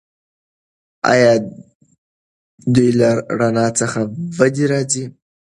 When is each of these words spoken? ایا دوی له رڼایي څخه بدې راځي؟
ایا 1.11 1.33
دوی 2.73 2.89
له 2.99 3.09
رڼایي 3.39 3.75
څخه 3.79 3.99
بدې 4.37 4.65
راځي؟ 4.71 5.03